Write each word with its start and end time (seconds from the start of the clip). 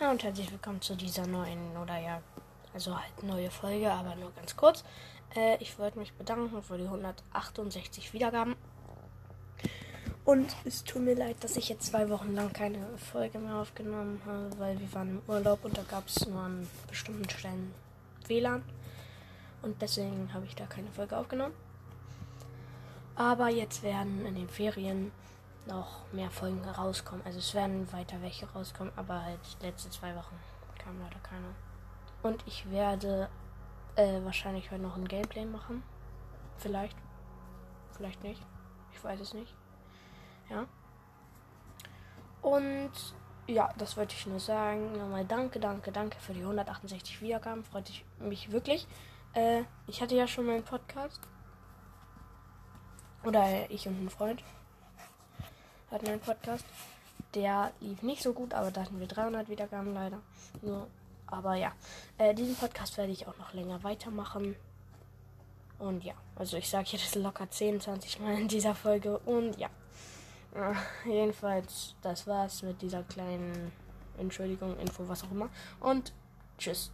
Ja, 0.00 0.10
und 0.10 0.22
herzlich 0.22 0.50
willkommen 0.50 0.80
zu 0.80 0.96
dieser 0.96 1.26
neuen, 1.26 1.76
oder 1.76 1.98
ja, 1.98 2.22
also 2.72 2.98
halt 2.98 3.22
neue 3.22 3.50
Folge, 3.50 3.92
aber 3.92 4.14
nur 4.14 4.32
ganz 4.32 4.56
kurz. 4.56 4.82
Äh, 5.36 5.58
ich 5.60 5.78
wollte 5.78 5.98
mich 5.98 6.14
bedanken 6.14 6.62
für 6.62 6.78
die 6.78 6.84
168 6.84 8.14
Wiedergaben. 8.14 8.56
Und 10.24 10.56
es 10.64 10.84
tut 10.84 11.02
mir 11.02 11.14
leid, 11.14 11.36
dass 11.40 11.58
ich 11.58 11.68
jetzt 11.68 11.88
zwei 11.88 12.08
Wochen 12.08 12.34
lang 12.34 12.50
keine 12.50 12.96
Folge 12.96 13.38
mehr 13.38 13.56
aufgenommen 13.56 14.22
habe, 14.24 14.58
weil 14.58 14.80
wir 14.80 14.90
waren 14.94 15.10
im 15.10 15.22
Urlaub 15.28 15.66
und 15.66 15.76
da 15.76 15.82
gab 15.82 16.08
es 16.08 16.26
nur 16.26 16.40
an 16.40 16.66
bestimmten 16.88 17.28
Stellen 17.28 17.74
WLAN. 18.26 18.62
Und 19.60 19.82
deswegen 19.82 20.32
habe 20.32 20.46
ich 20.46 20.54
da 20.54 20.64
keine 20.64 20.90
Folge 20.92 21.14
aufgenommen. 21.14 21.54
Aber 23.16 23.50
jetzt 23.50 23.82
werden 23.82 24.24
in 24.24 24.34
den 24.34 24.48
Ferien 24.48 25.12
noch 25.66 26.10
mehr 26.12 26.30
Folgen 26.30 26.64
rauskommen. 26.64 27.24
Also 27.24 27.38
es 27.38 27.54
werden 27.54 27.90
weiter 27.92 28.20
welche 28.22 28.50
rauskommen, 28.50 28.92
aber 28.96 29.22
halt 29.22 29.40
letzte 29.60 29.90
zwei 29.90 30.14
Wochen 30.16 30.38
kam 30.78 30.98
leider 31.00 31.18
keine. 31.20 31.54
Und 32.22 32.42
ich 32.46 32.70
werde 32.70 33.28
äh, 33.96 34.22
wahrscheinlich 34.24 34.70
heute 34.70 34.82
noch 34.82 34.96
ein 34.96 35.08
Gameplay 35.08 35.44
machen. 35.44 35.82
Vielleicht. 36.56 36.96
Vielleicht 37.92 38.22
nicht. 38.22 38.42
Ich 38.92 39.02
weiß 39.02 39.20
es 39.20 39.34
nicht. 39.34 39.54
Ja. 40.48 40.66
Und 42.42 42.92
ja, 43.46 43.72
das 43.78 43.96
wollte 43.96 44.14
ich 44.14 44.26
nur 44.26 44.40
sagen. 44.40 44.92
Nochmal 44.92 45.24
danke, 45.24 45.60
danke, 45.60 45.92
danke 45.92 46.18
für 46.20 46.32
die 46.32 46.42
168 46.42 47.20
Wiedergaben. 47.20 47.64
Freut 47.64 47.88
ich 47.88 48.04
mich 48.18 48.50
wirklich. 48.50 48.86
Äh, 49.34 49.64
ich 49.86 50.00
hatte 50.02 50.14
ja 50.14 50.26
schon 50.26 50.46
meinen 50.46 50.64
Podcast. 50.64 51.20
Oder 53.24 53.70
ich 53.70 53.86
und 53.86 54.02
ein 54.02 54.08
Freund 54.08 54.42
hatten 55.90 56.08
einen 56.08 56.20
Podcast. 56.20 56.64
Der 57.34 57.72
lief 57.80 58.02
nicht 58.02 58.22
so 58.22 58.32
gut, 58.32 58.54
aber 58.54 58.70
da 58.70 58.82
hatten 58.82 58.98
wir 58.98 59.06
300 59.06 59.48
Wiedergaben 59.48 59.94
leider. 59.94 60.20
Nur, 60.62 60.88
aber 61.26 61.54
ja, 61.54 61.72
äh, 62.18 62.34
diesen 62.34 62.56
Podcast 62.56 62.96
werde 62.98 63.12
ich 63.12 63.26
auch 63.26 63.38
noch 63.38 63.52
länger 63.52 63.82
weitermachen. 63.84 64.56
Und 65.78 66.04
ja, 66.04 66.14
also 66.36 66.56
ich 66.56 66.68
sage 66.68 66.88
jetzt 66.90 67.14
locker 67.14 67.48
10, 67.48 67.80
20 67.80 68.20
Mal 68.20 68.34
in 68.34 68.48
dieser 68.48 68.74
Folge. 68.74 69.18
Und 69.18 69.56
ja, 69.58 69.68
äh, 70.54 71.08
jedenfalls, 71.08 71.94
das 72.02 72.26
war's 72.26 72.62
mit 72.62 72.82
dieser 72.82 73.02
kleinen 73.04 73.72
Entschuldigung, 74.18 74.78
Info, 74.78 75.08
was 75.08 75.24
auch 75.24 75.30
immer. 75.30 75.48
Und 75.78 76.12
tschüss. 76.58 76.90